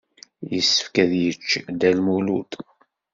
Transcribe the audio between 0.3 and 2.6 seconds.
Yessefk ad yečč Dda Lmulud.